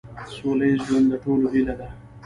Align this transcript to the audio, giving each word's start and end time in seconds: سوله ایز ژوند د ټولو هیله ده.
سوله 0.35 0.65
ایز 0.69 0.79
ژوند 0.87 1.05
د 1.11 1.13
ټولو 1.23 1.45
هیله 1.53 1.73
ده. 1.79 1.87